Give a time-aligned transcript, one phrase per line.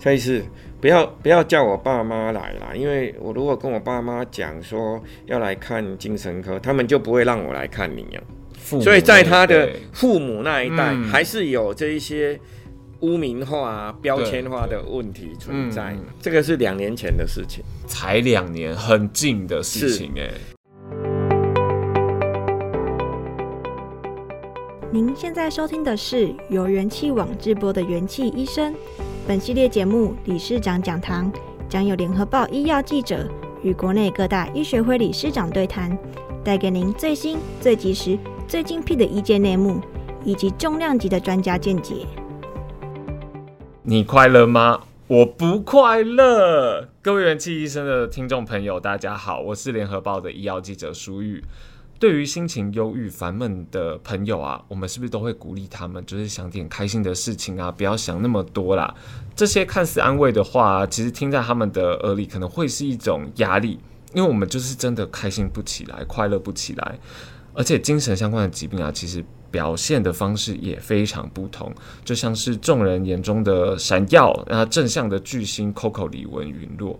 [0.00, 0.42] 蔡医师，
[0.80, 8.18] 不要不要叫我爸妈来啦，因为我如果跟我爸妈讲说要来看精神科，他们就不会让我来看你啊。
[8.80, 12.40] 所以在他的父母那一代，还是有这一些
[13.00, 15.94] 污名化、标签化的问题存在。
[16.18, 20.30] 这个是两年前的事情，才两年，很近的事情哎。
[24.90, 28.74] 您现在收听的是由元气网直播的元气医生。
[29.30, 31.32] 本系列节目理事长讲堂
[31.68, 33.30] 将有联合报医药记者
[33.62, 35.96] 与国内各大医学会理事长对谈，
[36.42, 39.80] 带给您最新、最及时、最精辟的医界内幕，
[40.24, 42.04] 以及重量级的专家见解。
[43.84, 44.80] 你快乐吗？
[45.06, 46.88] 我不快乐。
[47.00, 51.44] 各位元气医生的听众朋友，大家好，我是联合报的医药记者舒玉。
[52.00, 58.94] 对于心情忧郁、烦闷的朋友啊，我们是不是都会鼓励他们，就是想点开心的事情啊，不要想那么多啦。
[59.36, 63.78] 这些看似安慰的话，其实听在他们的耳里，可能会是一种压力，
[64.14, 66.98] 因为我们就是真的开心不起来，快乐不起来。
[67.52, 71.70] 而且精神相关的疾病啊，其实表现的方式也非常不同，
[72.02, 76.98] 就像是众人眼中的闪耀啊，正向的巨星 Coco 李玟陨落。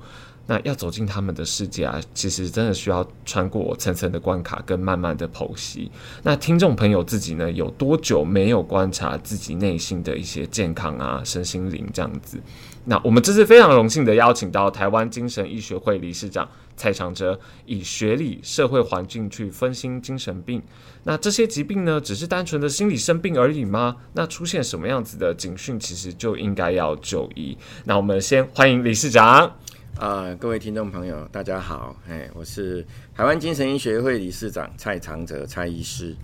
[0.51, 5.89] 那要走进他们的世界啊，其实真的需要穿过层层的关卡跟慢慢的剖析。
[6.25, 12.37] 那听众朋友自己呢，有多久没有观察自己内心的一些健康啊、身心灵这样子？
[12.87, 20.61] 那我们这次非常荣幸的邀请到台湾精神医学会理事长蔡长哲，以学历、社会环境去分析精神病。
[21.05, 23.95] 那这些疾病呢，只是单纯的心理生病而已吗？
[24.15, 27.57] 那出现什么样子的警讯，其实就应该要就医。
[27.85, 29.55] 那我们先欢迎理事长。
[29.99, 32.85] 啊、各位听众朋友，大家好，哎，我是
[33.15, 36.15] 台湾精神医学会理事长蔡长哲蔡医师，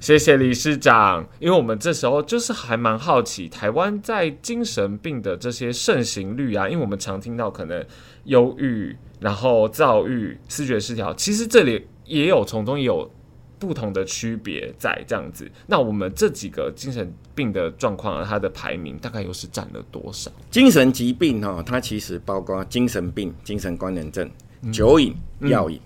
[0.00, 1.26] 谢谢理事长。
[1.38, 7.84] 因为我们这时候就是还蛮好奇，台湾在精神病的这些盛行率啊，因为我们常听到可能
[8.24, 13.10] 忧郁，然后躁郁、视觉失调，其实这里也有从中有。
[13.58, 20.30] 不同的区别在这样子，那我们这几个精神病的状况啊，它的排名大概又是占了多少？
[20.50, 24.30] 精神疾病哈，它其实包括精神病、精神官能症、
[24.72, 25.80] 酒瘾、药瘾，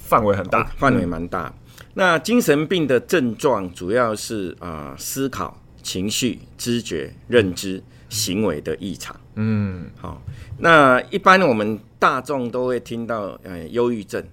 [0.00, 1.52] 范围很大，范围蛮大。
[1.94, 9.14] 那精神病的症状主要是啊、呃，思考、情绪、知觉、认知、行为的异常。
[9.34, 10.20] 嗯，好。
[10.58, 14.24] 那一般我们大众都会听到，呃，忧郁症。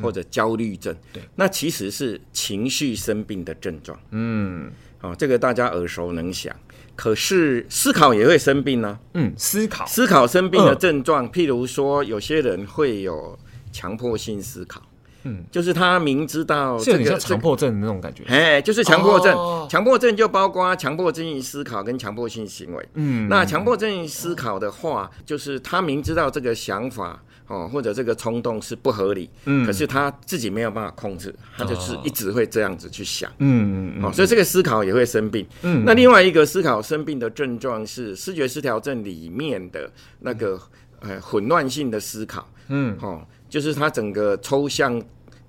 [0.00, 3.98] 或者焦虑症，对，那其实是情绪生病的症状。
[4.10, 6.54] 嗯，好，这个大家耳熟能详。
[6.94, 9.00] 可是思考也会生病呢、啊？
[9.14, 13.38] 嗯，思考，思考生病的症状，譬如说，有些人会有
[13.72, 14.82] 强迫性思考。
[15.24, 19.36] 嗯，就是他明知道这个强迫症的那种感觉，哎，就是强迫症。
[19.70, 22.88] 强迫症就包括强迫性思考跟强迫性行为。
[22.94, 33.30] 嗯，那强迫症思考的话，就是他明知道这个想法哦，或者这个冲动是不合理，嗯，可是他自己没有办法控制，他就是一直会这样子去想。
[33.38, 35.46] 嗯嗯，哦，所以这个思考也会生病。
[35.62, 40.60] 嗯，那另外一个思考生病的症状是视觉失调症里面的那个
[41.00, 42.48] 呃混乱性的思考。
[42.68, 43.22] 嗯，哦。
[43.48, 44.98] 就是他整个抽象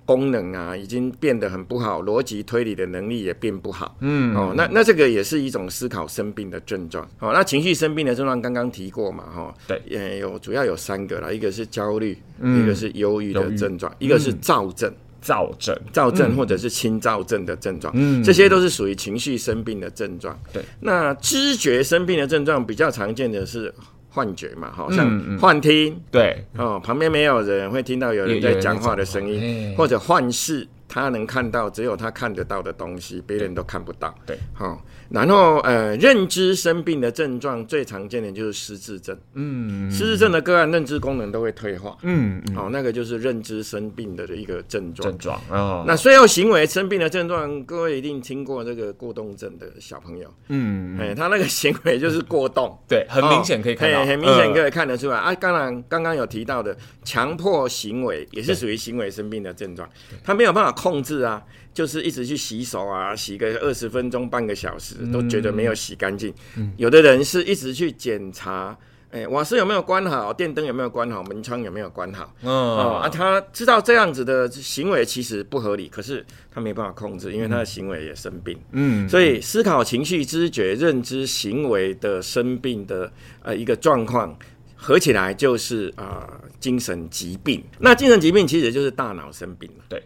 [0.06, 3.96] 功能啊，已经变得很不好，逻辑推理的能力也变不好。
[4.00, 7.08] 嗯，哦，那那这个也是一种思考生病的症状。
[7.20, 14.92] 哦，那情绪生病的症状刚刚提过嘛，哈、哦，对，也有主要有三个啦，一个是焦虑，嗯、一个是忧郁的症状，一个是躁症，
[15.22, 17.92] 躁症、躁症或者是轻躁症的症状。
[17.96, 20.38] 嗯，这些都是属于情绪生病的症状。
[20.52, 23.74] 对，那知觉生病的症状比较常见的是。
[24.14, 34.14] 幻觉嘛，好像幻听，对，哦，旁边没有人会听到有人在讲话的声音，或者幻视，他能看到只有他看得到的东西，别人都看不到。
[34.24, 34.78] 对，好、哦。
[35.10, 39.16] 然后，呃，认知生病的症状最常见的就是失智症。
[39.34, 41.96] 嗯，失智症的个案，认知功能都会退化。
[42.02, 45.10] 嗯，好、哦，那个就是认知生病的一个症状。
[45.10, 45.84] 症状哦。
[45.86, 50.32] 那所有行为生病的症状，各位一定听过这个过动症的小朋友。
[50.48, 52.76] 嗯，哎，他那个行为就是过动。
[52.88, 55.16] 对，很明显可以看到，哦、很明显可以看得出来。
[55.16, 59.88] 呃、啊，当然刚刚有提到的强迫行为，也是属于行为生病的症状。
[60.22, 61.42] 他没有办法控制啊，
[61.74, 66.32] 就是一直去洗手啊，洗个二十分钟、半个小时，都觉得没有洗干净。
[66.56, 68.78] 嗯、有的人是一直去检查。
[69.10, 70.32] 哎，瓦斯有没有关好？
[70.32, 71.22] 电灯有没有关好？
[71.22, 72.34] 门窗有没有关好？
[72.42, 78.58] 嗯、哦，啊，他知道这样子的行为其实不合理，可是他没办法控制，因为他的行为也生病。
[78.72, 83.12] 嗯，所以思考、情绪、知觉、认知、行为的生病的
[83.42, 84.36] 呃一个状况，
[84.74, 87.62] 合起来就是啊、呃、精神疾病。
[87.78, 89.84] 那精神疾病其实就是大脑生病了。
[89.88, 90.02] 对。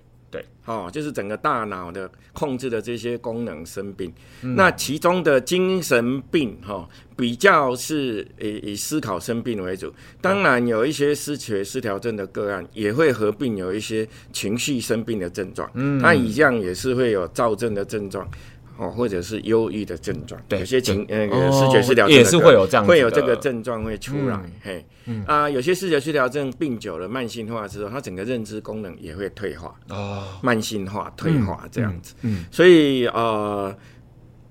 [0.68, 4.12] 对，哦，就是整个大脑的控制的这些功能生病，
[4.42, 9.92] 嗯、那其中的精神病，哈、哦，比较是以以思考生病为主。
[10.20, 18.28] 当然，有一些失觉失调症的个案也会合并有一些情绪生病的症状，嗯，它一样也是会有躁症的症状。
[18.78, 24.86] 哦，或者是忧郁的症状，对，有些情那个视觉失调症也是会有这样，会有这个症状会出来，嘿，
[25.26, 33.76] 啊，有些视觉失调症病久了，慢性化之后，它整个认知功能也会退化，哦，慢性化退化这样子，嗯，所以呃。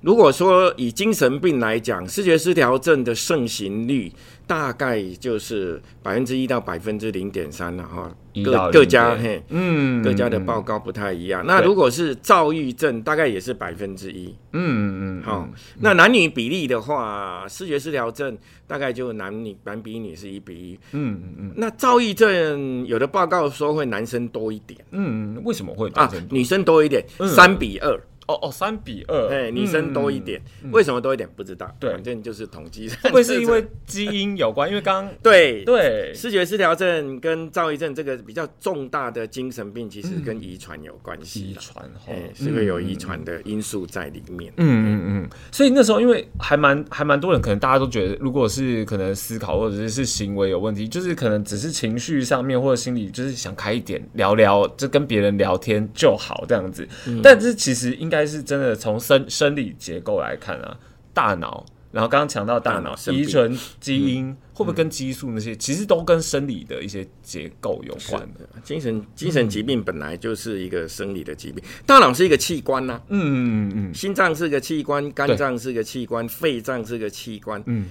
[0.02, 4.12] 如果说以精神病来讲，视觉失调症的盛行率
[4.46, 8.16] 大概就是百分之一到百分之零点三了哈，
[8.46, 11.44] 各各家嘿，嗯，各家的报告不太一样。
[11.46, 15.50] 那如果是躁郁症，大概也是百分之一，嗯嗯，好。
[15.80, 21.54] 那男女比例的话，视觉失调症大概就男女男比女是一比一，嗯嗯嗯。
[21.56, 26.10] 那躁郁症有的报告说会男生多一点，嗯，为什么会啊？
[26.30, 27.04] 女生多一点，
[27.36, 28.00] 三比二。
[28.28, 30.42] 哦哦，三比二，哎，女生多一点，
[30.72, 32.90] 为什么多一点不知道，对，反正就是统计。
[33.02, 34.68] 会不会是因为基因有关？
[34.68, 44.52] 因为刚 对对，视觉失调症跟躁郁症这个比较重大的精神病，其实跟遗传有关系，遗传哎是会有遗传的因素在里面。
[44.58, 56.86] 嗯嗯嗯，所以那时候因为还蛮还蛮多人，可能大家都觉得，如果是可能思考或者是是行为有问题，就是可能只是情绪上面或者心理，就是想开一点聊聊，就跟别人聊天就好这样子。
[57.24, 58.17] 但是其实应该。
[58.18, 60.78] 还是真的从生生理结构来看啊，
[61.14, 63.50] 大脑，然后刚刚讲到大脑遗传
[63.80, 68.48] 基因，嗯、会不会跟激素那些，其实都跟生理的一些结构有关的。
[68.64, 77.90] 精神精神疾病本来就是一个生理的疾病，嗯、大脑是一个器官呐、啊，嗯嗯心脏是个器官，肝脏是个器官，肺脏是个器官，嗯，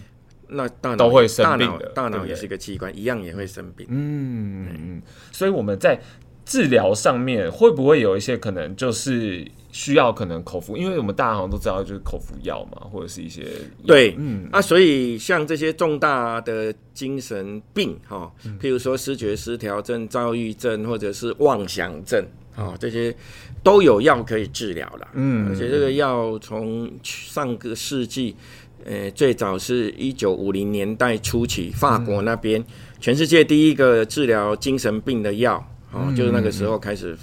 [0.49, 5.03] 那大脑都会生病的，大脑也是个器官，一样也会生病，嗯嗯嗯，
[5.33, 6.01] 所以我们在
[6.47, 9.47] 治疗上面会不会有一些可能就是？
[9.73, 13.45] 需要可能口服，因为我们大家好像都知道，就是口服药嘛，或者是一些
[13.87, 23.15] 对，嗯啊，所以像这些重大的精神病哈，譬如说失觉失调症、躁郁症或者是妄想症啊，这些
[23.63, 25.09] 都有药可以治疗了。
[25.13, 28.35] 嗯，而且这个药从上个世纪，
[28.87, 32.65] 呃，最早是一九五零年代初期，法国那边
[32.99, 35.63] 全世界第一个治疗精神病的药，
[35.97, 37.17] 哦，就是那个时候开始。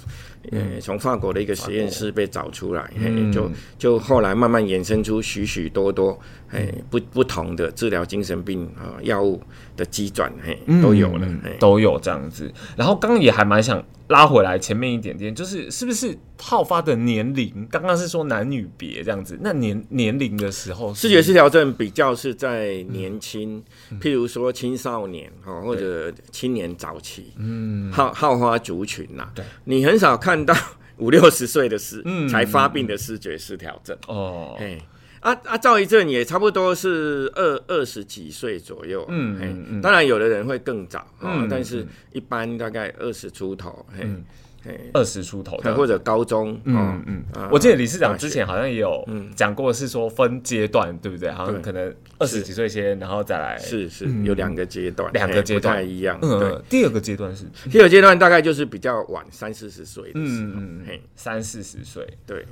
[0.52, 9.42] 呃，从法国的一个实验室被找出来，嘿、就就后来慢慢衍生出许许多多，哎，不不同的治疗精神病啊药物
[9.74, 12.52] 的机转，嘿，都有了，嘿、都有这样子。
[12.76, 13.82] 然后刚刚也还蛮想
[14.14, 17.66] 拉回来前面一点点，就是是不是好发的年龄？
[17.68, 30.34] 刚刚是说男女别这样子，那年年龄的时候，视觉失调症比较是在年轻，嗯、譬如说青少年哈，或者青年早期，嗯，好好发族群呐，对，你很少看。
[30.44, 30.54] 到
[30.98, 33.96] 五六十岁的时才发病的视觉失调症。
[34.06, 34.78] 哦，哎，
[35.24, 44.06] 啊啊，躁郁症也差不多是二二十几岁左右，嗯嗯，当然有的人会更早，嗯，但是一般大概二十出头，嘿。
[44.94, 49.06] 二十出头，或者高中，嗯嗯，我记得理事长之前好像也有
[49.36, 51.30] 讲过，是说分阶段，对不对？
[51.30, 55.74] 好像可能二十几岁先，然后再来，是是有两个阶段，两个阶段。
[55.74, 56.18] 不太一样。
[56.22, 57.44] 嗯，第二个阶段是？
[57.70, 62.46] 第二阶段，大概就是比较晚，三四十岁的时候，嗯嗯，三四十岁，对，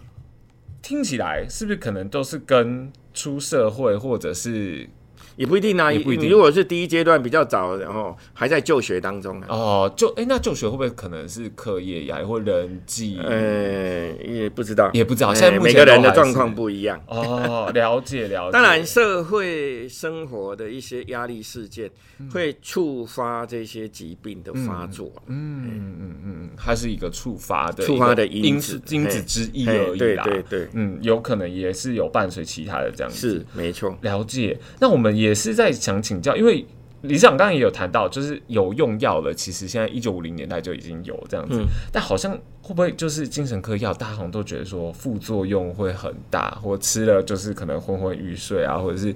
[0.82, 4.90] 听起来是不是可能都是跟出社会或者是？
[5.36, 6.28] 也不一定啊，也不一定。
[6.28, 13.18] 如果是第一阶段比较早，然后还在就学当中哦，就哎，那就学会不会可能是课业呀，或人际？
[13.22, 15.32] 呃，也不知道，也不知道。
[15.32, 18.52] 现在每个人的状况不一样哦，了解了解。
[18.52, 21.90] 当然，社会生活的一些压力事件
[22.30, 25.10] 会触发这些疾病的发作。
[25.26, 30.24] 嗯嗯嗯嗯，它是一个触发的触发的因子因子之一而已啦。
[30.24, 33.18] 对对对，嗯，有可能也是有伴随其他的这样子。
[33.18, 34.58] 是没错，了解。
[34.78, 35.21] 那我们。
[35.22, 36.64] 也是在想请教，因为
[37.02, 39.32] 理事长刚刚也有谈到，就是有用药了。
[39.34, 49.14] 其实现在一九五零年代就已经有这样子，嗯、但好像会不会就是精神科药，大家好像都觉得说副作用会很大，或吃了就是可能昏昏欲睡啊，或者是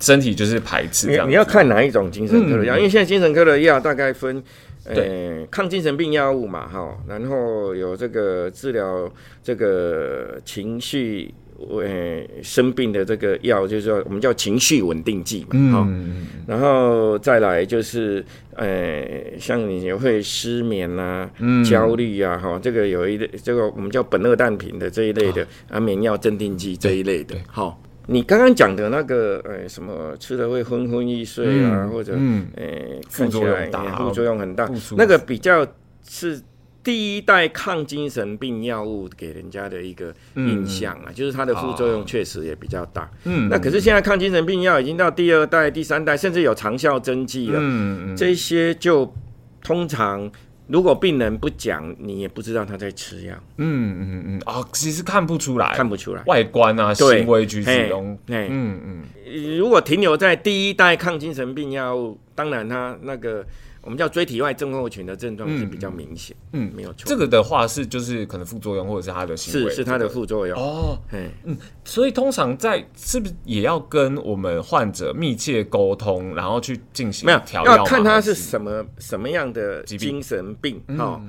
[0.00, 1.28] 身体就是排斥你。
[1.28, 4.42] 你要看哪一种精神科的药，嗯、因为现在精神科的药大概分
[4.84, 9.08] 呃，抗精神病药物嘛，哈，然后有这个治疗
[9.42, 11.32] 这个情绪，
[11.68, 18.24] 呃，生病的这个药，就是说我们叫情绪稳定剂嘛，哈、嗯，然后再来就是，
[18.54, 19.06] 呃，
[19.38, 27.80] 像你也会失眠啊、嗯、焦虑啊，哈，这个有一类，这个我们叫苯二氮平的这一类的安眠药、镇定剂这一类的，好。
[28.06, 32.64] 你刚刚讲的那个，呃，什么吃了会昏昏欲睡啊，嗯、或者，嗯，呃，
[33.12, 35.64] 看起来副作用很大，那个比较
[36.08, 36.40] 是
[36.82, 43.10] 第一代抗精神病药物给人家的一个印象啊，嗯、就是它的副作用确实也比较大。
[43.24, 47.58] 嗯，那可是现在抗精神病药已经到第二代、第三代，甚至有长效针剂了。
[47.60, 49.12] 嗯嗯，这些就
[49.62, 50.30] 通常。
[50.68, 53.34] 如果病人不讲，你也不知道他在吃药。
[53.56, 59.58] 嗯嗯嗯啊，其实看不出来，看不出来外观啊，行为举止中，嗯嗯。
[59.58, 63.44] 如果停留在第一代抗精神病药物，当然它那个。
[63.82, 67.04] 我们叫椎体外症候群的症状是比较明显，嗯，没有错。
[67.06, 70.58] 这个的话是就是可能副作用或者是它的行为，是是它的副作用。
[70.58, 70.98] 哦，
[71.44, 77.64] 嗯，所以通常在是不是也要跟我们患者密切沟通，然后去进行没有调？
[77.64, 81.20] 要看他是什么什么样的精神病哈。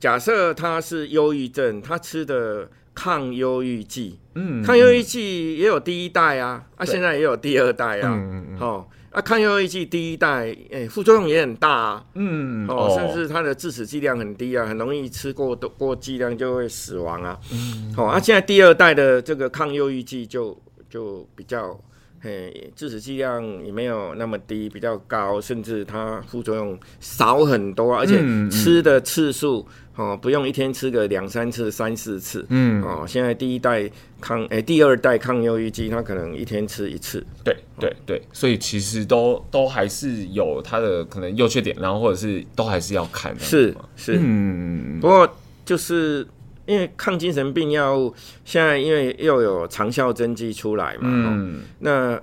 [0.00, 8.90] 假设他是忧郁症，他吃的抗忧郁剂，嗯，抗忧郁剂也有第一代啊，啊，现在也有第二代啊，嗯嗯，好。
[9.10, 12.96] 啊，抗忧郁剂第一代，诶、欸，副作用也很大啊，嗯，哦，哦。
[12.96, 20.56] 甚至它的致死剂量很低啊，很容易吃过多过剂量就会死亡啊，嗯，好、哦，啊，现在第二代的这个抗忧郁剂就
[20.88, 21.76] 就比较，
[22.22, 29.66] 嘿，致死剂量也没有那么低，比较高，甚至它副作用少很多，而且吃的次数。
[29.96, 32.46] 哦，不用一天吃个两三次、三四次。
[32.48, 37.22] 嗯，哦，现在第一代抗，哎、欸，第二代抗忧郁剂，它可能一天吃一次。
[37.44, 43.40] 对对对，所以其实都都还是有它的可能优缺点，然后或者是都还是要看的。
[43.40, 45.28] 是是，嗯，不过
[45.66, 46.26] 就是
[46.70, 52.22] 因为抗精神病药物现在因为又有长效针剂出来嘛，嗯，哦、那。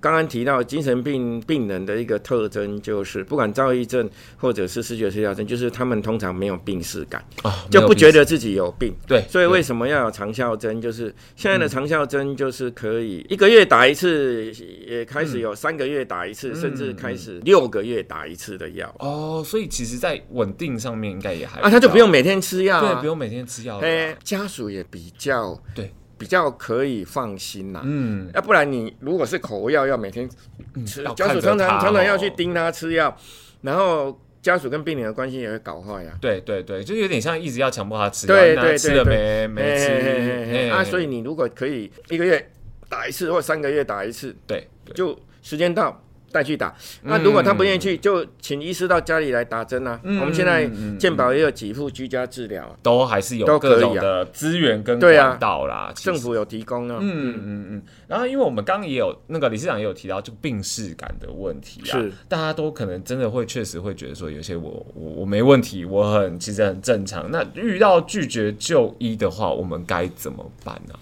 [0.00, 8.94] 刚刚提到精神病病人的一个特征，就是不管躁郁症或者是视觉失调症，就是他们通常没有病识感，哦、就不觉得自己有病。
[9.06, 10.80] 对，所以为什么要有长效针？
[10.80, 14.52] 就是现在的长效针就是可以一个月打一次，
[14.86, 18.94] 也开始有三个月打一次，嗯、甚至开始六个月打一次的药。
[19.00, 23.78] 哦，所以其实，在稳定上面应该也还啊，他就不用每天吃药、啊，对，不用每天吃药。
[23.78, 25.92] 哎，家属也比较对。
[26.18, 30.28] 比较可以放心呐，嗯，要不然你如果是口服药，要每天
[30.84, 33.16] 吃，家属常常常常要去盯他吃药，
[33.62, 36.12] 然后家属跟病人的关系也会搞坏呀。
[36.20, 42.50] 对对对，就有点像一直要强迫他吃药，对对对，吃了没没吃，啊，所以你如果可以一个月
[42.88, 46.02] 打一次，或三个月打一次，对，就时间到。
[46.30, 49.98] 带去打，那如果他不愿意去，就请医师到家里来打针啊。
[50.04, 50.68] 我们现在
[50.98, 55.92] 健保也有几副居家治疗，都还是有各种的资源跟管道啦。
[55.94, 56.98] 政府有提供啊。
[57.00, 57.82] 嗯嗯嗯。
[58.06, 67.30] 然后，因为我们刚刚也有那个理事长也有提到，就病识感的问题啊，是大家都可能真的会确实会觉得说，有些我我我没问题，我很其实很正常。
[67.30, 70.94] 那遇到拒绝就医的话，我们该怎么办呢？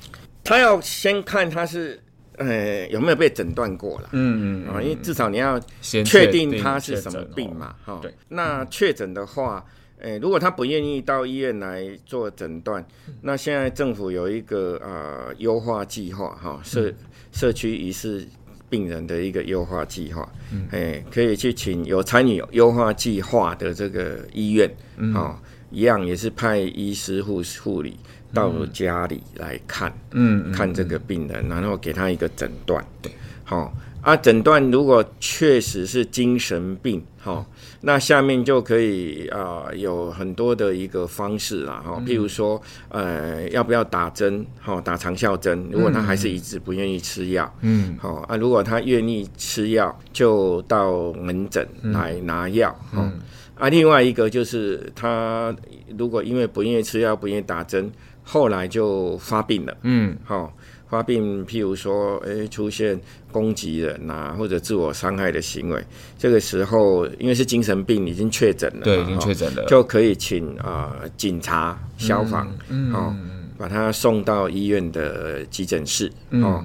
[0.44, 2.00] 他要先看他是。
[2.36, 4.08] 呃，有没有被诊断过了？
[4.12, 7.98] 嗯嗯啊，因为至少你要确定他是什么病嘛，哈。
[8.02, 8.12] 对。
[8.28, 9.64] 那确诊的话，
[9.98, 12.86] 呃，如果他不愿意到医院来做诊断，
[13.22, 16.92] 那现在政府有一个呃优化计划，哈，社
[17.32, 18.26] 社区疑似
[18.68, 20.30] 病人的一个优化计划，
[20.70, 24.70] 哎，可以去请有参与优化计划的这个医院，
[25.14, 25.40] 啊，
[25.70, 27.96] 一样也是派医师护护理。
[28.36, 32.84] 到家里来看，嗯，看这个病人，然后给他一个诊断。
[33.00, 33.10] 对，
[33.44, 37.44] 好啊，诊断如果确实是精神病，好，
[37.80, 44.46] 那下面就可以啊，有很多的一个方式啦，哈，譬如说，呃，要不要打针？
[44.60, 45.66] 好，打长效针。
[45.72, 53.18] 如果他还是一直不愿意吃药，嗯，好啊，如果他愿意吃药，就到门诊来拿药，嗯，
[53.56, 55.52] 啊，另外一个就是他
[55.98, 57.90] 如果因为不愿意吃药，不愿意打针。
[58.28, 60.52] 后来就发病了，嗯，好、哦，
[60.88, 65.80] 发病，譬如说，诶、欸，出现攻击人啊，或者自我伤害的行为，
[66.18, 73.16] 这个时候因为是精神病，已经确诊了，对，已经确诊了，就可以请啊、呃、警察、消防，嗯，好、哦，
[73.58, 76.64] 把他送到医院的急诊室，哦，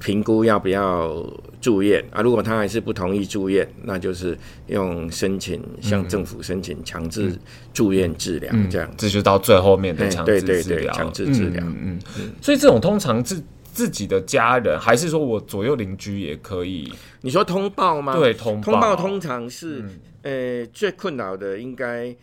[0.00, 1.24] 评估要不要
[1.60, 2.22] 住院啊？
[2.22, 7.36] 如果他还是不同意住院，那就是用申请向政府申请强制
[7.74, 11.62] 住院治疗，这样、这就到最后面的强制治疗，强制治疗。
[11.64, 13.42] 嗯嗯，所以这种通常是
[13.72, 16.92] 自己的家人，还是说我左右邻居也可以？
[17.20, 18.16] 你说通报吗？
[18.16, 18.72] 对，通报。
[18.72, 19.80] 通报通常是、
[20.22, 22.14] 嗯、呃最困扰的，应该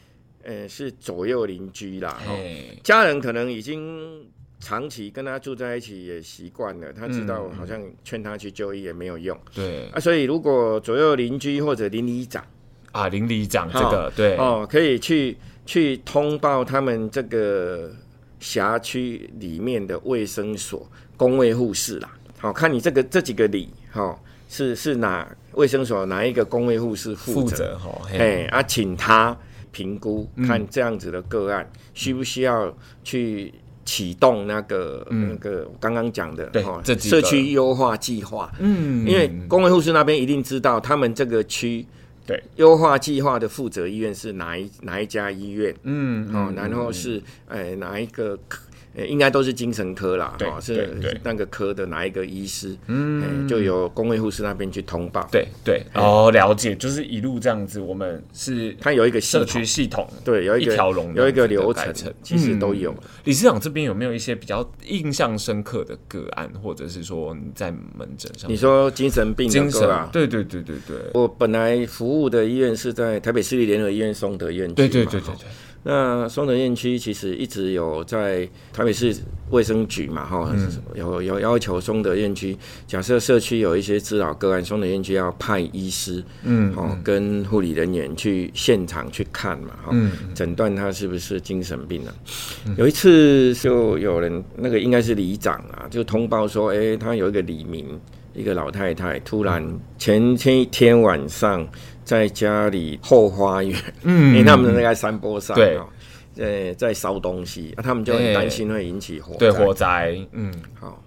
[0.45, 2.21] 呃是左右邻居啦。
[2.25, 4.25] 嘿家人可能已经
[4.59, 9.37] 长期跟他住在一起，也习惯了，他知道好像劝他去就医也没有用。
[9.53, 12.41] 对啊，所以如果左右邻居或者邻里长
[12.91, 15.35] 啊，邻里长这个、哦、对哦，可以去
[15.65, 17.91] 去通报他们这个
[18.39, 20.87] 辖区里面的卫生所。
[21.17, 27.77] 工卫护士啦，好看你这个这几个里，哈，是是哪卫生所哪一个工卫护士负责？
[27.77, 29.33] 哈，哎啊，请他
[29.75, 33.53] 评估，看这样子的个案、嗯、需不需要去
[33.83, 38.49] 启动那个、嗯、那个刚刚讲的哈社区优化计划。
[38.59, 41.85] 嗯，因为公卫护士那边一定知道他们这个区
[42.25, 45.75] 对优化计划的负责医院是哪一哪一家医院。
[45.83, 48.39] 嗯，好，然后是哎哪一个。
[49.07, 55.27] 应该都是精神科啦，哦，是那个科的哪一个医师，嗯，就由公卫护士那边去通报。
[55.31, 62.95] 对对，哦，了解，就是一路这样子，我们是它有一个社区系统，对，有一条龙，有一个流程，其实都有。
[63.25, 68.49] 理事长这边有没有一些比较印象深刻的个案，或者是说你在门诊上？
[68.49, 70.09] 你说精神病的个啊？
[70.13, 70.97] 对对对对对。
[71.13, 75.45] 我本来服务的医院是在台北市立联合医院松德院区，对对对对对。
[75.87, 79.15] 那松德院区其实一直有在台北市
[79.51, 92.15] 卫生局嘛，哈、嗯，有有要求松德院区，假设社区有一些滋扰个案，松德院区要派医师，嗯，哦，跟护理人员去现场去看嘛，哈、嗯，诊断他是不是精神病了、啊。
[92.65, 97.85] 嗯、有一次就有人，那个应该是里长啊，就通报说，哎、欸，他有一个李明，
[98.33, 99.63] 一个老太太，突然
[99.99, 101.63] 前前一天晚上。
[102.05, 105.77] 在家里后花园，嗯， 因为他们那个山坡上，对，
[106.37, 111.03] 呃，在烧东西，啊，他们就很担心会引起火灾，对，火灾，嗯，好，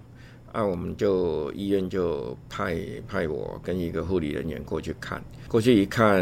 [0.51, 2.77] 啊，我们就医院就派
[3.07, 6.19] 派我跟一个护理人员过去看，过去一看，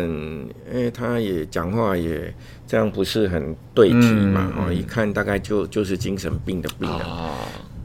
[0.72, 2.32] 哎、欸，他也讲话也
[2.68, 7.34] 这样不是很对题嘛，哦、嗯，一看大概就就是精神病的病人，啊、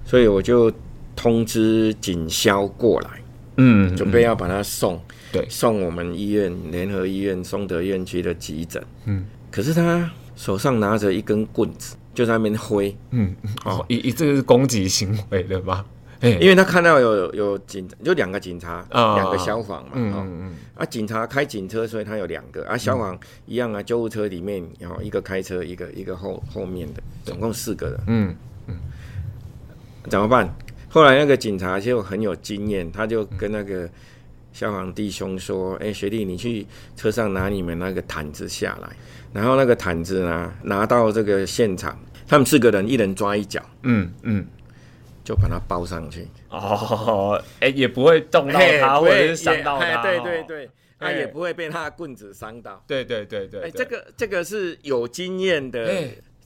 [0.04, 0.70] 所以我就
[1.16, 3.08] 通知警消过来，
[3.56, 5.00] 嗯，准备要把他送。
[5.32, 8.84] 对，送我们医院联合医院松德院区的急诊。
[9.06, 12.94] 嗯，可是他手上拿着一根棍子，就在那边挥。
[13.10, 15.84] 嗯，哦，一一这个是攻击行为的吧？
[16.20, 19.92] 因为他看到有有警，就两个警察，两个消防嘛。
[19.94, 22.64] 嗯嗯啊，警察开警车，所以他有两个。
[22.64, 28.00] 啊，消防一样啊，救护车里面然后一个开车，一个一个后后面的，总共四个人。
[28.06, 28.36] 嗯
[28.68, 28.76] 嗯，
[30.08, 30.54] 怎么办？
[30.88, 33.88] 后来那个警察就很有经验，他就跟那个。
[34.52, 38.88] 消防弟兄说：“哎、欸，学弟，你去车上拿你们那个毯子下来，
[39.32, 44.46] 然后那个毯子呢，拿到这个现场，他们四个人一人抓一脚，嗯嗯，
[45.24, 46.28] 就把它包上去。
[46.50, 52.84] 哦，哎、欸，也不会动到他，或者是伤到他，对对对，他也不会被他的棍子伤到。
[52.86, 56.04] 对对对对，哎、欸，这个这个是有经验的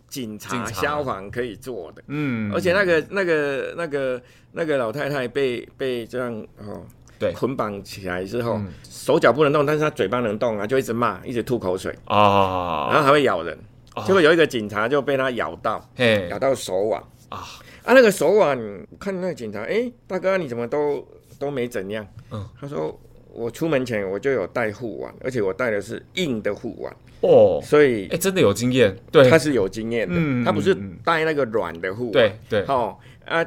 [0.09, 2.03] 警察、消防可以做的。
[2.07, 6.87] 嗯，而且那个那个那个那个老太太被被这样哦。”
[7.19, 11.91] 对，捆绑起来之后，嗯、手脚不能动，但是他嘴巴能动啊，就一直骂，一直吐口水。
[12.05, 13.57] 啊，然后还会咬人。
[13.95, 16.29] 哦、结果有一个警察就被他咬到，嘿。
[16.31, 17.01] 咬到手腕。
[17.31, 17.39] 啊。
[17.85, 18.59] 啊，那个手腕，
[18.99, 21.03] 看那个警察，哎、欸，大哥你怎么都
[21.39, 22.07] 都没怎样？
[22.31, 22.95] 嗯，他说
[23.33, 26.95] 我出门前我就有带护腕，而且我带的是硬的护腕。
[27.23, 33.47] 哦，所以哎、欸，真的有经验，对，他是有经验的，嗯、他不是带那个软的护腕，对对，好啊，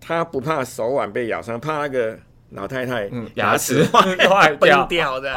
[0.00, 2.18] 他不怕手腕被咬伤，怕那个。
[2.54, 5.34] 老太太牙齿坏崩掉的，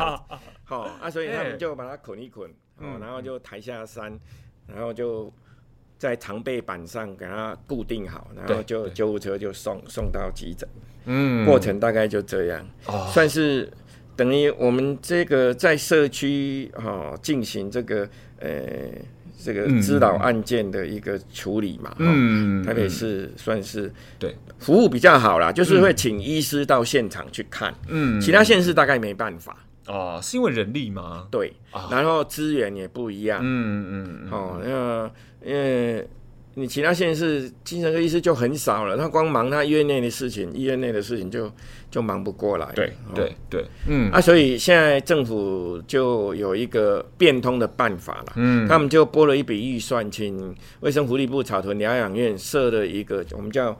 [0.63, 4.17] 好啊，所以他们就把它捆一捆，哦，然后就抬下山，
[4.67, 5.31] 然后就
[5.97, 10.67] 在长背板上给它固定好，然后就救护车就送送到急诊，
[11.05, 12.65] 嗯，过程大概就这样，
[13.11, 13.71] 算是
[14.15, 18.07] 等于我们这个在社区哈进行这个
[18.39, 18.49] 呃。
[19.41, 24.35] 这个滋扰案件的一个处理嘛，嗯，台北市算是对。
[24.59, 29.55] 服务比较好啦，就是会请医师到现场去看，嗯，其他县市大概没办法。
[29.85, 31.27] 哦，是因为人力吗？
[31.29, 31.53] 对，
[31.91, 36.07] 然后资源也不一样，嗯嗯，哦，那因为。
[36.59, 41.51] 你其他县市精神科医师就很少了，他光忙他医院内的事情，医院内的事情就
[41.91, 42.67] 就忙不过来。
[42.73, 44.09] 对对对，嗯。
[44.09, 53.71] 啊，所以现在政府就有一个变通的办法了，嗯，他们就拨了一笔预算，请卫生福利部草屯疗养院设了一个我们叫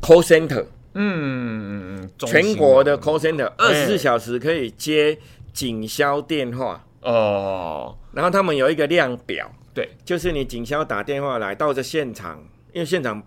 [0.00, 5.18] call center，嗯嗯嗯，全国的 call center，二十四小时可以接
[5.52, 6.86] 警消电话。
[7.00, 9.50] 哦，然后他们有一个量表。
[9.74, 13.22] 对，就是你警消打电话来到这现场，因为现场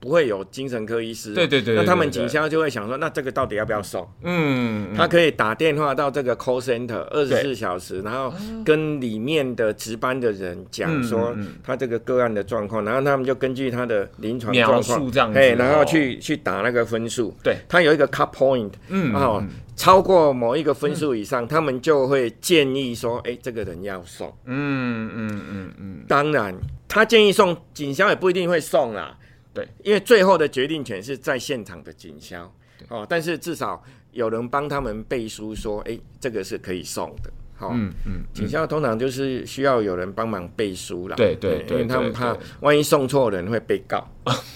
[0.00, 4.08] 不会有精神科医师，对对对，那他们警消就会想说，那这个到底要不要送？
[4.22, 8.32] 嗯，他可以打电话到这个 call center 二十四小时，然后
[8.64, 17.36] 跟里面的值班的人讲说他这个个案的状况，然后他们就根据他的临床状况，哎，然后去去打那个分数。
[17.42, 19.44] 对，他有一个 cut point，嗯，哦，
[19.76, 24.34] 超过某一个分数以上，他们就会建议说，哎，这个人要送。
[24.46, 26.54] 嗯嗯嗯嗯，当然，
[26.88, 29.14] 他建议送，警消也不一定会送啦。
[29.60, 32.52] 对，因为最后的决定权是在现场的警消
[32.88, 37.30] 哦，但是至少有人帮他们背书说，哎，这个是可以送的。
[37.54, 41.14] 好，嗯嗯，警消通常就是需要有人帮忙背书啦。
[41.14, 44.02] 对对对，因为他们怕万一送错人会被告。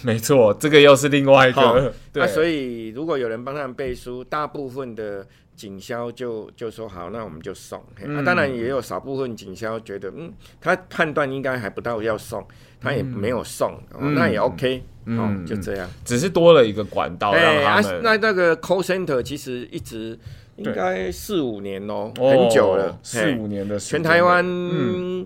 [0.03, 1.93] 没错，这个又是另外一个。
[2.15, 7.83] 那所以如果有人帮他们背书，大部分的警消就就说好，那我们就送。
[8.07, 12.47] 那当然也有少部分警消觉得，嗯，他判断应该还不到要送。
[12.81, 13.81] 他也没有送，
[14.15, 18.01] 那也 OK，哦，就这样，只是多了一个管道让他们。
[18.03, 20.19] 那那个 call center 其实一直
[20.57, 24.45] 应该四五年哦，很久了，四五年的全台湾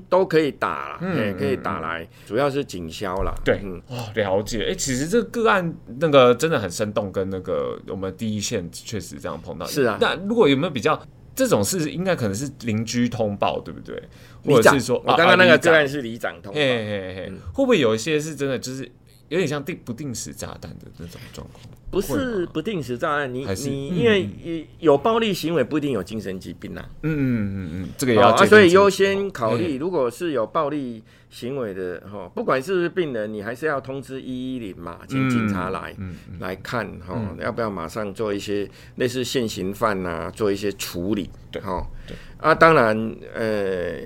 [0.08, 3.34] 都可以打，哎，可以打来，主要是警消啦。
[3.44, 4.68] 对，哦，了解。
[4.70, 9.66] 哎，其实这个个案那个真的很生动，跟那个我们第一线确实这样碰到。
[9.66, 11.00] 是啊，那如果有没有比较？
[11.34, 14.02] 这种事应该可能是邻居通报，对不对？
[14.44, 18.90] 或者是说，我刚刚那个个案是里长通报，会不会有一些是真的，就是
[19.28, 21.64] 有点像定不定时炸弹的那种状况？
[21.90, 26.84] 不是不定时炸弹，你你因为有暴力行为不一定有精神疾病呐。
[27.02, 27.20] 嗯嗯
[27.54, 35.96] 嗯嗯，这个也要啊，所以优先考虑，如果是有暴力行为的哈，不管是不是病人，你还是要通知一一零嘛，请警察来
[36.40, 41.30] 来看哈，要不要马上做一些类似现行犯呐，做一些处理。
[41.50, 41.86] 对哈，
[42.38, 43.96] 啊，当然呃，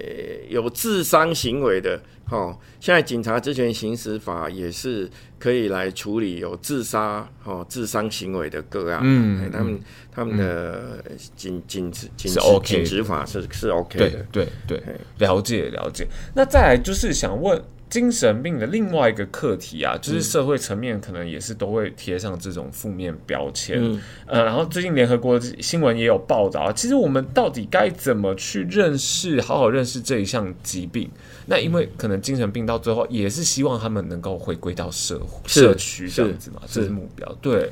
[0.48, 2.00] 有自伤行为的。
[2.30, 9.00] 哦，现在警察职权行使法也是可以来处理有自杀、哦自伤行为的个案。
[9.02, 11.04] 嗯，他们他们的
[11.36, 14.24] 警警职警职警职法是是 OK 的。
[14.32, 14.82] 对对对，
[15.18, 16.06] 了解了解。
[16.34, 17.62] 那再来就是想问。
[17.92, 23.76] 精神病的另外一个课题啊，就是社会层面可能也是都会贴上这种负面标签。
[23.78, 31.10] 嗯，呃，然后最近联合国新闻也有报道，其实我们到底该怎么去认识，好好认识这一项疾病？
[31.44, 37.30] 那因为可能精神病到最后也是希望他们能够回归到社会社区这样子嘛，这是目标。
[37.42, 37.70] 对。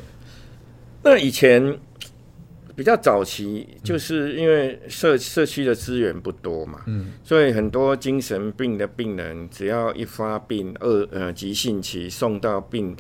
[1.02, 1.78] 那以前。
[2.80, 12.96] 比较早期，就是因为社社区的资源不多嘛，嗯，所以很多精神病的病人，只要一发病，二呃急性期送到病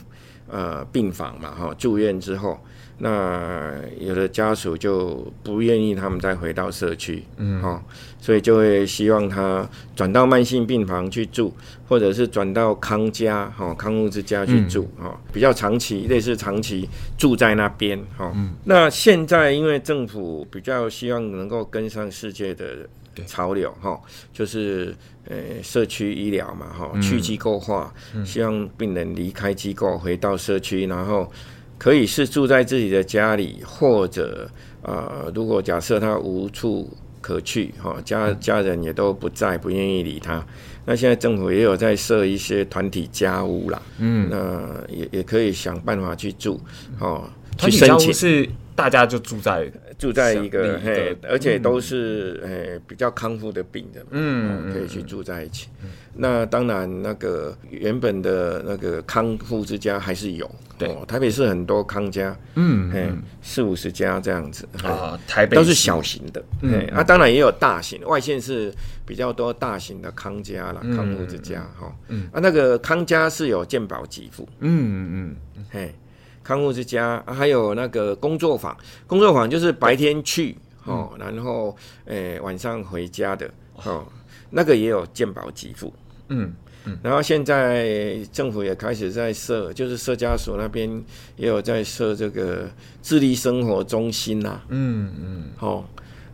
[0.48, 2.60] 呃病房嘛，哈，住院之后。
[3.02, 7.80] 那有的家属就不愿意他们再回到社区，嗯，哦，
[8.20, 11.50] 所以就会希望他转到慢性病房去住，
[11.88, 16.86] 或者是转到康家，哈，康复之家去住，哈，比较长期，类似长期
[17.16, 18.30] 住在那边，哈。
[18.64, 22.86] 那现在因为政府比较希望能够跟上世界的
[23.24, 23.98] 潮流，哈，
[24.30, 24.94] 就是
[25.26, 27.94] 呃社区医疗嘛，哈，去机构化，
[28.26, 31.32] 希望病人离开机构回到社区，然后。
[31.80, 34.46] 可以是住在自己的家里，或者
[34.82, 36.86] 呃，如果假设他无处
[37.22, 40.46] 可去，哈，家家人也都不在，不愿意理他，
[40.84, 46.60] 那现在政府也有在设一些团体家屋啦，嗯，那也也可以想办法去住，
[46.98, 47.24] 哦，
[47.56, 48.46] 去申请是。
[48.72, 55.68] 大家就住在住在一个嘿，而且都是诶比较康复的病人，嗯，可以去住在一起。
[56.14, 68.72] 那当然，那个原本的那个康复之家还是有，对，台北市很多康家，嗯，嗯，四五十家这样子啊，台北都是小型的，嗯，啊，当然也有大型，外县是
[69.04, 75.94] 比较多大型的康家啦，康复之家哈，嗯，啊，那个康家是有健保给付，嗯嗯，嘿。
[76.42, 78.76] 康复之家，还有那个工作坊，
[79.06, 81.76] 工作坊就是白天去哦，然后
[82.06, 83.48] 诶晚上回家的
[83.84, 84.04] 哦，
[84.50, 85.92] 那个也有健保给付，
[86.28, 86.52] 嗯
[86.86, 90.90] 嗯，然后现在政府也开始在设，就是社家所那边
[91.36, 92.68] 也有在设这个
[93.02, 95.84] 智力生活中心呐，嗯嗯，哦，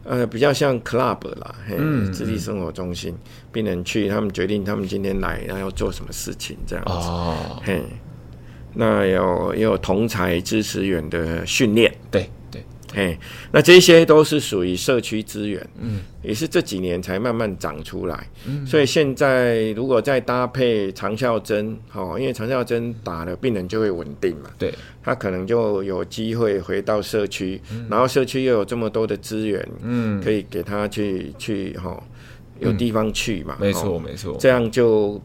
[0.05, 1.77] 呃比较像 club 啦，嘿，
[2.13, 3.13] 智力生活中心，
[3.51, 7.83] 病人去，他们决定他们今天来，然后要做什么事情这样子，哦，嘿。
[8.79, 12.63] 那有也有同才支持员的训练，对对，
[12.95, 13.19] 哎，
[13.51, 31.99] 那这些都是属于社区资源，嗯，也是这几年才慢慢长出来，嗯，所以现在如果再搭配长效针，哦，因为长效针打了，病人就会稳定嘛，对，他可能就有机会回到社区，嗯，然后社区又有这么多的资源，嗯，可以给他去去哈，
[32.61, 35.19] 有地方去嘛，没错没错，这样就。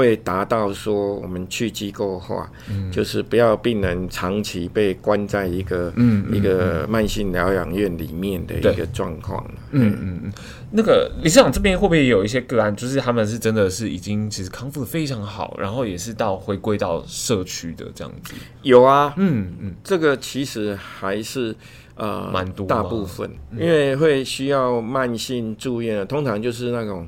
[0.00, 9.44] 会达到说我们去机构化，嗯、就是不要病人长期被关在一个嗯，嗯一个慢性疗养院里面的一个状况。
[9.72, 10.32] 嗯嗯嗯，
[10.70, 18.32] 那个理事长这边会不会有一些个案，就是他们是真的是已经其实康复的非常好，然后也是到回归到社区的这样子？
[18.62, 21.54] 有啊，嗯嗯，这个其实还是
[21.94, 27.06] 呃蛮多大部分，因为会需要慢性住院的，通常就是那种。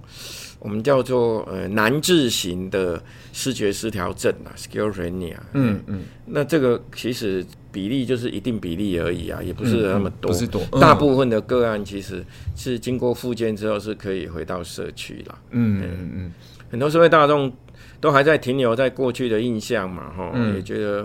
[0.62, 5.34] 我们叫做呃难治型的视觉失调症啊，schizophrenia。
[5.54, 10.30] 嗯嗯，那这个其实比例就是一定比例而已啊，也不是那么多。
[10.30, 10.62] 不是多。
[10.80, 15.38] 大部分的个案其实是经过复健之后是可以回到社区了。
[15.50, 16.32] 嗯嗯嗯。
[16.70, 17.52] 很多社会大众
[18.00, 21.02] 都还在停留在过去的印象嘛，哈，也觉得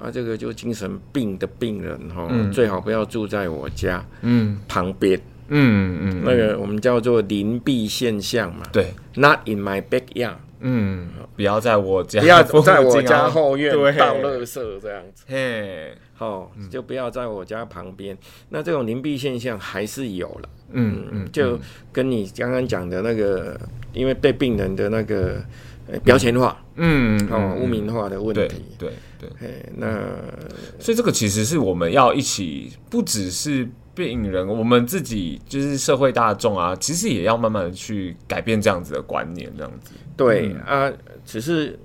[0.00, 5.20] 啊，这个就精神病的病人哈，最好不要住在我家嗯旁边。
[5.48, 8.64] 嗯嗯，那个我们叫做邻避现象嘛。
[8.72, 10.36] 对，Not in my backyard。
[10.60, 15.24] 嗯，不要在我家，不要在我家后院倒垃圾这样子。
[15.28, 18.16] 嘿，好，就不要在我家旁边。
[18.48, 20.48] 那这种邻避现象还是有了。
[20.72, 21.58] 嗯嗯，就
[21.92, 23.60] 跟你刚刚讲的那个，
[23.92, 25.36] 因为被病人的那个
[26.02, 28.64] 标签化，嗯，哦，污名化的问题。
[28.78, 29.28] 对对。
[29.76, 30.02] 那
[30.80, 33.68] 所以这个其实是我们要一起，不只是。
[33.96, 39.92] 病人，我们自己就是社会大众啊，其实也要慢慢的去改变这样子的观念，这样子。
[40.16, 40.92] 对、嗯、啊，
[41.24, 41.78] 只是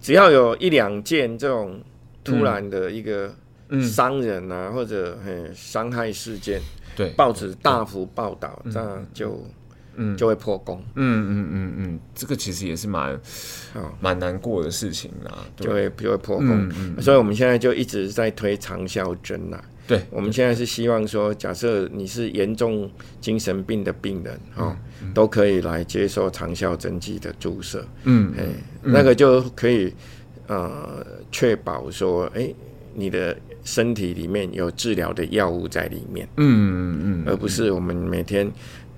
[0.00, 1.80] 只要有一两件这种
[2.22, 3.34] 突然的一个
[3.82, 6.60] 伤人啊，嗯、或者很伤害事件，
[6.96, 7.10] 对。
[7.10, 9.44] 报纸大幅报道，对这样就
[9.96, 10.82] 嗯就会破功。
[10.94, 13.18] 嗯嗯嗯嗯，这个其实也是蛮
[14.00, 16.48] 蛮难过的事情啦，就会就会破功。
[16.48, 19.62] 嗯嗯、所以我们现在就一直在推长效针啦。
[19.84, 22.88] 对，我们现在是希望说，假设你是严重
[23.20, 24.76] 精神病的病人，哈，
[25.12, 27.84] 都可以来接受长效针剂的注射。
[28.04, 28.44] 嗯，哎，
[28.80, 29.92] 那个就可以
[30.46, 32.54] 呃确保说，哎，
[32.94, 36.28] 你的身体里面有治疗的药物在里面。
[36.36, 38.50] 嗯嗯嗯，而不是我们每天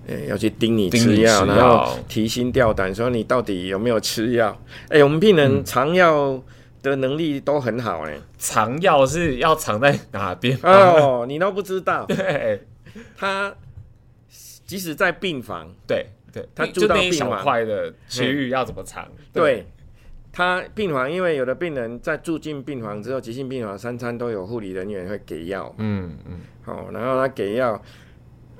[0.06, 4.56] 呃要去盯你吃药，然后提心吊胆说你到底有没有吃药？
[4.88, 6.42] 哎，我们病人藏药
[6.82, 10.58] 的能力都很好哎，藏药是要藏在哪边？
[10.62, 12.04] 哦，你都不知道。
[12.08, 12.60] 对，
[13.16, 13.54] 他
[14.66, 19.06] 即使在病房，对对，他住到病房块的区域要怎么藏？
[19.32, 19.66] 对，
[20.32, 25.74] 他病房，因为有的病人在住进病房之后，急性病房三餐都有护理人员会给药。
[25.78, 27.80] 嗯嗯，好，然后他给药，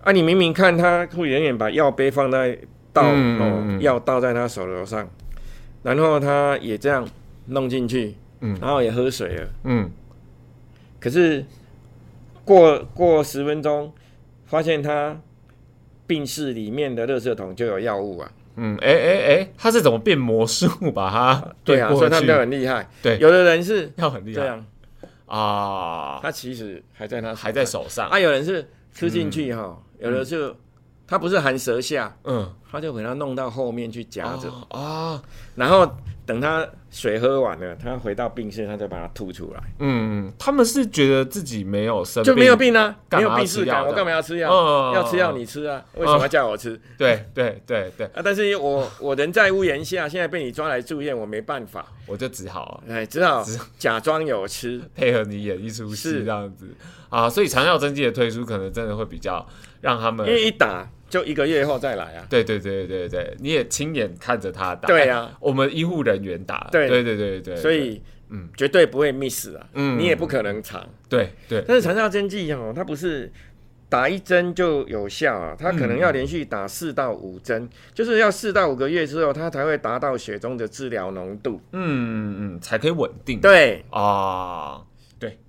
[0.04, 2.56] 啊，你明明看他护理人员把药杯放在
[2.92, 5.08] 倒哦，药倒在他手头上，
[5.82, 7.06] 然后他也这样。
[7.46, 9.90] 弄进去，嗯，然后也喝水了，嗯，
[10.98, 11.44] 可是
[12.42, 13.92] 过过十分钟，
[14.46, 15.20] 发现他
[16.06, 21.54] 病室里面的垃圾桶就有药物啊，嗯，哎哎哎，他是怎么变魔术把它？
[21.64, 24.66] 对啊，所以他们都很厉害，对，有的人是要很厉害，这样。
[25.26, 30.54] 啊，他其实还在他还在手上，啊，有人是吃进去哈，有的就
[31.06, 35.22] 他不是含舌下，嗯，他就给他弄到后面去夹着啊，
[35.54, 35.90] 然后。
[36.26, 39.62] 等他水喝完了，他回到病室，他就把它吐出来。
[39.78, 44.94] 嗯，他们是觉得自己没有生病，就没有病啊，没有病是感，我干嘛要吃药？
[44.94, 46.80] 要吃药你吃啊，为什么要叫我吃？
[46.96, 48.22] 对对对对啊！
[48.24, 53.44] 但是我我人在屋檐下，现在被你抓来住院，我没办法，我就只好哎，只好
[53.78, 56.74] 假装有吃，配合你演一出戏这样子
[57.10, 57.28] 啊。
[57.28, 59.46] 所以长效针剂的推出，可能真的会比较
[59.84, 60.90] 让他们，因为一打。
[61.06, 62.26] 就一个月后再来啊！
[62.28, 64.88] 对对对对对，你也亲眼看着他打。
[64.88, 66.66] 对啊，我们医护人员打。
[66.72, 69.64] 对对对对对，所以嗯，绝对不会 miss 啊。
[69.74, 70.84] 嗯，你也不可能长。
[71.08, 73.30] 对对，但是长效针剂哦，它不是
[73.88, 81.60] 打一针就有效啊，它可能要连续打四到五针，就是要四到五个月之后，它才会达到血中的治疗浓度。
[81.70, 83.38] 嗯嗯，才可以稳定。
[83.38, 84.93] 对啊，对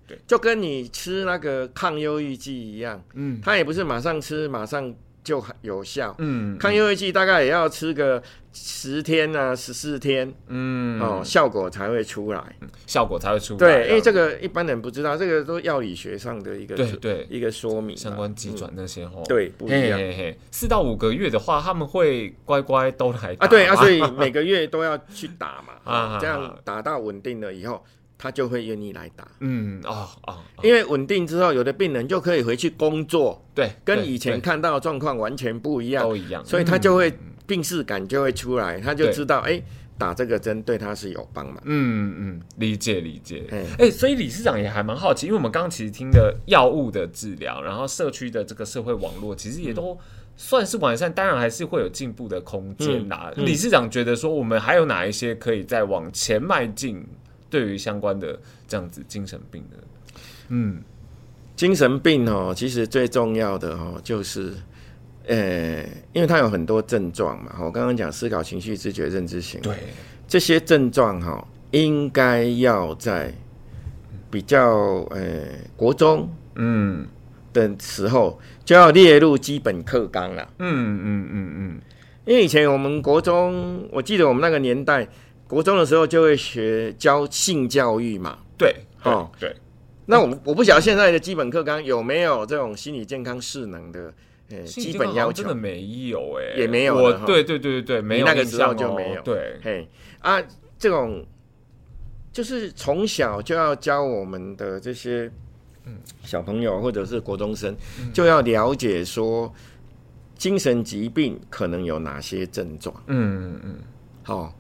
[0.07, 4.93] 对，就跟你吃那个抗忧郁剂一样，嗯，它也不是马上吃马上。
[5.25, 8.21] 就很有效，嗯，抗忧郁剂大概也要吃个
[8.53, 13.57] 十天啊，十四天，嗯，哦，效果才会出来，效果才会出来。
[13.57, 17.27] 对，因为这个一般人不知道，这个都药理学上的一个对对。
[17.27, 19.99] 一个说明，相关急转那些哦，对，不一样。
[20.51, 27.83] 四到五个月的话，他们会乖乖都来啊，对啊，所以 每个月都要去打嘛，啊，这样打到稳定了以后。
[28.17, 37.13] 他就会愿意来打，嗯哦哦，因为稳定之后，有的病人就可以回去工作，对，跟以前看到的状况完全不一样，都一样，所以他就会
[37.45, 39.62] 病视感就会出来，他就知道，哎，
[39.97, 43.43] 打这个针对他是有帮忙，嗯嗯，理解理解，
[43.78, 49.97] 哎，所以理事长也还蛮好奇，因为我们刚刚其实听的药物的治疗，然后社区的这个社会网络，其实也都
[50.38, 53.32] 算是完善，当然还是会有进步的空间啦。
[53.36, 57.06] 嗯嗯、理事长觉得说，我们还有哪一些可以再往前迈进？
[57.49, 59.77] 对于相关的这样子精神病的，
[60.49, 60.81] 嗯，
[61.55, 64.51] 精神病哦，其实最重要的哦，就是，
[65.27, 67.55] 呃，因为它有很多症状嘛。
[67.60, 69.77] 我刚刚讲思考、情绪、知觉、认知行为，对
[70.27, 73.34] 这些症状哈，应该要在
[74.29, 75.43] 比较呃
[75.77, 77.08] 国中嗯
[77.53, 80.49] 的时候就要列入基本课纲了。
[80.60, 81.81] 嗯嗯嗯嗯，
[82.25, 85.08] 因为以前我们国中，我记得我们那个年代。
[85.47, 89.55] 国中的时候就会学教性教育嘛，对，哦，对。
[90.08, 94.13] 那我我不晓得现在的基本课纲有没有这种心理健康势能的
[94.49, 95.43] 呃基本要求？
[95.43, 96.95] 真的没有哎，也没有。
[96.95, 99.21] 我对对对对对，没有那个时候就没有。
[99.23, 99.88] 对，嘿
[100.19, 100.39] 啊，
[100.77, 101.25] 这种
[102.31, 105.31] 就是从小就要教我们的这些
[106.23, 107.75] 小朋友或者是国中生，
[108.13, 109.51] 就要了解说
[110.38, 112.95] 精神疾病可能有哪些症状。
[113.08, 113.75] 嗯嗯嗯，
[114.23, 114.53] 好。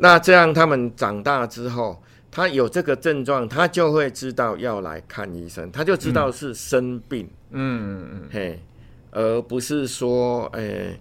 [0.00, 8.62] 那这样，他们长大之后，他有这个症状，他就会知道要来看医生，他就知道是生病，嗯嗯嗯，嘿，
[9.10, 11.00] 而不是说，诶、欸。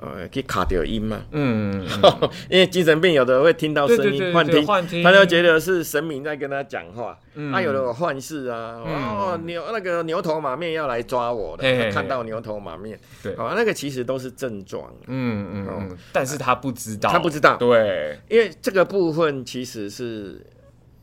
[0.00, 1.20] 呃，可以卡掉音嘛？
[1.32, 1.86] 嗯，
[2.48, 7.18] 因为精神病有的会听到声音幻听，他就觉得是神明在跟他讲话。
[7.52, 14.90] 他有的有幻视啊，哦，牛那个牛头马面要来抓我的，看到牛头马面，对，啊，那个其实都是症状。
[15.06, 20.44] 嗯嗯，但是他不知道，他不知道，对，因为这个部分其实是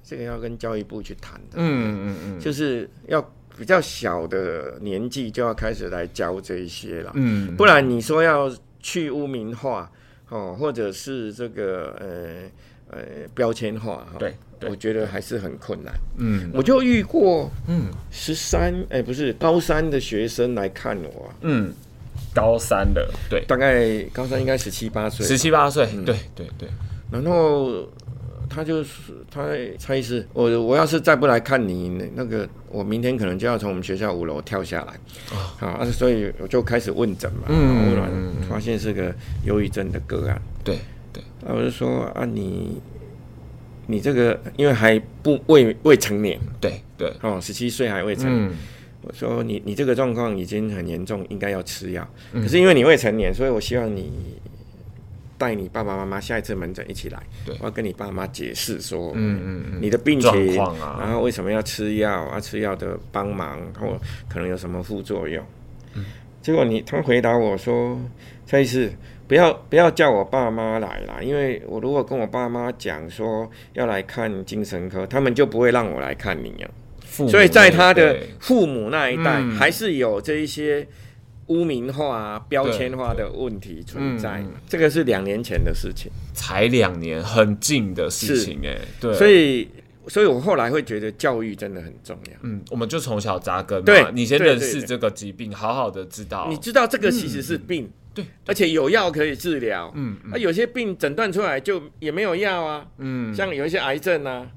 [0.04, 1.56] 这个要跟教育部去谈的。
[1.56, 3.22] 嗯嗯嗯，就是要
[3.58, 7.12] 比较小的年纪就要开始来教这一些了。
[7.16, 8.52] 嗯，不然你说要。
[8.88, 9.92] 去污名化，
[10.30, 13.04] 哦，或者是这个呃呃
[13.36, 14.34] 标签化，对，
[14.70, 15.94] 我觉得还是很困难。
[16.18, 21.74] 嗯，我就遇过，嗯，十三，哎，不是高三的学生来看我，嗯，
[22.34, 26.70] 高三的，对，大概高三应该十七八岁，十七八岁，对对对，
[27.12, 27.86] 然后。
[28.50, 34.94] 他就是他蔡医师，我我要是再不来看你，那个我明天可能就要从我们学校五楼跳下来
[35.36, 35.80] 啊！
[35.80, 38.12] 啊，所以我就开始问诊嘛，嗯，然后
[38.50, 39.14] 发现是个
[39.46, 40.42] 忧郁症的个案。
[40.64, 40.78] 对
[41.14, 42.82] 对，啊，我就说啊，你
[43.86, 48.52] 你这个因为还不未未成年，对对，哦，十七岁还未成年，
[49.02, 52.08] 我说你你这个状况已经很严重，应该要吃药。
[52.34, 54.12] 可是因为你未成年，所以我希望你。
[55.38, 62.40] 带你爸爸妈妈下一次门诊一起来，对，我要跟你爸妈解释说，嗯嗯嗯，你的病情，啊、然后为什么要吃药啊？
[62.40, 63.96] 吃药的帮忙或
[64.28, 65.46] 可能有什么副作用？
[65.94, 66.06] 嗯、
[66.42, 68.00] 结果你他回答我说，
[68.46, 68.92] 蔡医师，
[69.28, 76.70] 不要不要叫我爸妈来啦，因为我如果跟我爸妈讲说要来看精神科，他们就不会让我来看你啊。
[77.30, 80.88] 所以在他的父母那一代，还是有这一些。
[81.48, 89.68] 污名化、标签化的问题存在，嗯、这个是两年前的事情，才两年，很近的事情哎，对，所以，
[90.08, 92.34] 所以我后来会觉得教育真的很重要。
[92.42, 104.48] 嗯，我们就从小扎根嘛，对，你先认识这个疾病，好好的知道，你知道这个其实是病，嗯、对，而且有药可以治疗，嗯，嗯，啊，有些病诊断出来就也没有药啊，嗯，像有一些癌症啊。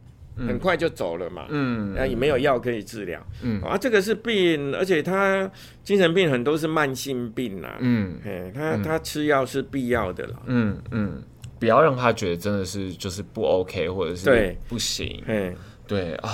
[0.46, 3.61] 很快就走了嘛，嗯，也没有药可以治疗，嗯。
[3.62, 5.50] 啊，这个是病，而且他
[5.83, 8.18] 精神病很多是慢性病啦，嗯，
[8.55, 11.22] 他他吃药是必要的啦，嗯嗯，
[11.59, 15.55] 不要让他觉得真的是就是不 OK 或者是不行，嗯，
[15.87, 16.31] 对啊，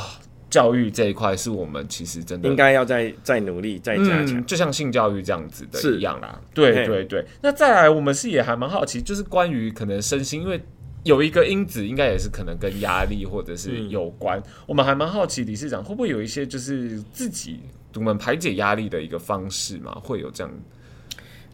[0.48, 7.24] 教育这一块是我们其实真的应该要再再努力再加强，就像性教育这样子的一样啦，对对对。
[7.42, 10.60] 那再来，我们是也还蛮好奇，就是关于可能身心，因为。
[11.06, 14.38] 有一个因子，应该也是可能跟压力或者是有关。
[14.40, 17.60] 嗯、我们还蛮好奇，理事长会不会有一些就是自己
[17.94, 19.92] 我们排解压力的一个方式嘛？
[20.02, 20.52] 会有这样？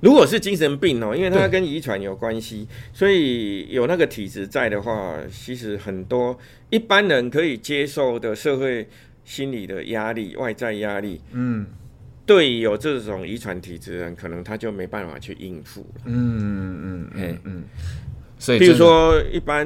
[0.00, 6.36] 如果是精神病哦，因为它跟遗传有关系，所以有那个体质在的话，其实很多
[6.70, 8.88] 一般人可以接受的社会
[9.24, 11.66] 心理的压力、外在压力，嗯，
[12.26, 16.02] 对于有这种遗传体质的人，可能他就没办法去应付了。
[16.06, 17.38] 嗯嗯嗯嗯。
[17.44, 17.64] 嗯
[18.42, 19.64] 所以，比如说一般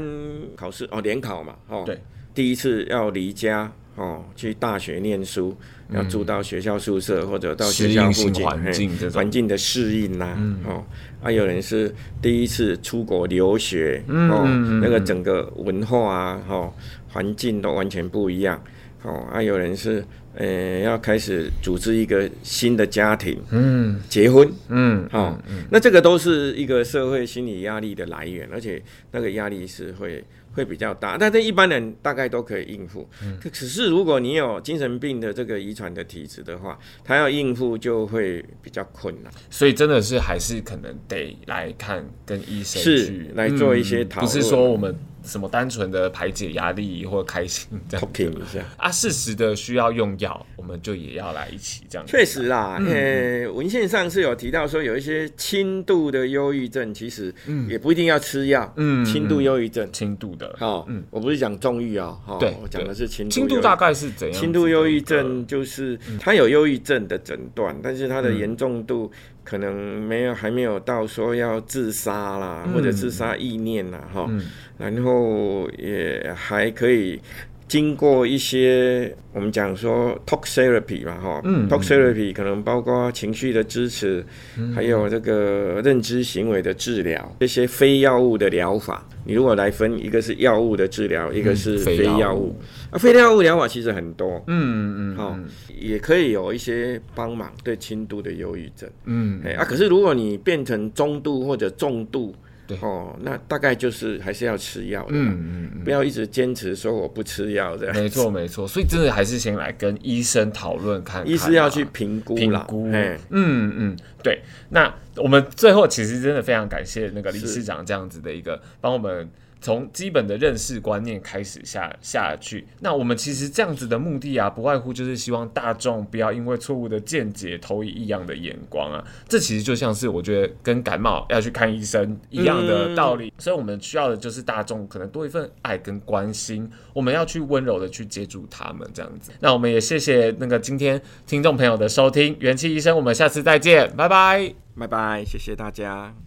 [0.54, 1.98] 考试哦，联考嘛，哦，对，
[2.34, 5.56] 第一次要离家哦，去大学念书，
[5.94, 10.36] 要住到学校宿舍或者到学校附近环境环境的适应呐，
[10.66, 10.84] 哦，
[11.22, 14.44] 还有人是第一次出国留学，哦，
[14.82, 16.70] 那个整个文化啊，哦，
[17.08, 18.62] 环境都完全不一样，
[19.04, 20.04] 哦，还有人是
[20.36, 30.22] 呃，要开始组织一个新的家庭，嗯，结婚，嗯，好、哦，嗯，那这个都是一个社会心理压力的来源，而且那个压力是会。
[30.56, 33.06] 会比较大，但是一般人大概都可以应付。
[33.22, 39.30] 嗯，可是如果你有精神病的这个遗传的体质的话，他要应付就会比较困难。
[39.50, 44.96] 所以真的是还是可能得来看跟医生去是来做一些讨论，不是说我们。
[45.26, 48.64] 什么单纯的排解压力或开心这样，talking 一下。
[48.76, 52.06] 啊，适时的需要用药，我们就也要来一起这样。
[52.06, 57.34] 确实啦，呃、嗯，文献上是有提到说，有一些轻度的忧郁症，其实
[57.68, 58.72] 也不一定要吃药。
[58.76, 63.34] 嗯，轻度忧郁症，轻度的，好，嗯，我不是讲重郁啊，哈，对，我讲的是轻度。
[63.34, 64.40] 轻度大概是怎样？
[64.40, 69.10] 轻度忧郁症就是它有忧郁症的诊断，但是它的严重度
[69.46, 74.28] 可能没有，还没有到说要自杀啦，或者自杀意念啦，哈。
[74.76, 77.20] 然后也还可以
[77.68, 84.24] 经过一些我们讲说 talk therapy 嘛，哈、嗯、talk therapy 可能包括情绪的支持，
[84.56, 89.04] 嗯、还有这个认知行为的治疗，这些非药物的疗法。
[89.24, 92.56] 你如果来分，一个是药物的治疗，一个是非药物。
[92.92, 95.44] 啊，非药物疗法其实很多，嗯嗯
[95.76, 102.32] 也可以有一些帮忙对轻度的忧郁症，嗯，哎啊，可是如果你变成中度或者重度。
[102.66, 102.78] 对。
[102.80, 105.84] 哦，那大概就是还是要吃药的，嗯嗯，嗯。
[105.84, 107.94] 不要一直坚持说我不吃药这样。
[107.94, 114.40] 没错没错，所以真的还是先来跟医生讨论看看，医师要去评估评估，嗯嗯，对。
[114.70, 119.28] 那我们最后其实真的非常感谢那个理事长这样子的一个帮我们。
[119.60, 129.04] 从基本的认识观念开始下下去，那我们其实这样子的目的啊，不外乎就是希望大众不要因为错误的见解投以异样的眼光啊。
[129.28, 133.28] 这其实就像是我觉得跟感冒要去看医生一样的道理。
[133.28, 139.32] 嗯、所以我们需要的就是大众可能多一份爱跟关心，我们要去温柔的去接住他们这样子。
[139.40, 146.25] 那我们也谢谢那个今天听众朋友的收听，元气医生，我们下次再见，拜拜，拜拜，谢谢大家。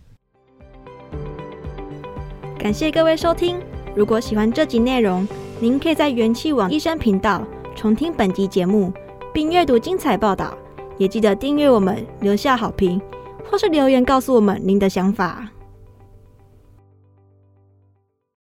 [2.59, 3.57] 感谢各位收听。
[3.95, 5.25] 如果喜欢这集内容，
[5.61, 7.41] 您可以在元气网医生频道
[7.73, 8.91] 重听本集节目，
[9.33, 10.55] 并阅读精彩报道。
[10.97, 13.01] 也记得订阅我们，留下好评，
[13.49, 15.49] 或是留言告诉我们您的想法。